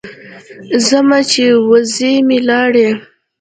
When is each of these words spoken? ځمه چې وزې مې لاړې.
ځمه 0.87 1.19
چې 1.31 1.45
وزې 1.69 2.13
مې 2.27 2.39
لاړې. 2.49 2.89